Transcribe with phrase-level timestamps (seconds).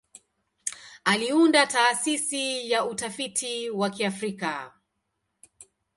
[1.05, 4.71] Aliunda Taasisi ya Utafiti wa Kiafrika.